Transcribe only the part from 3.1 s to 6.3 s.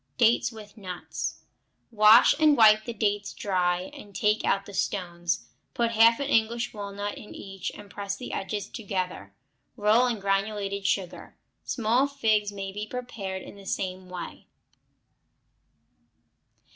dry, and take out the stones. Put half an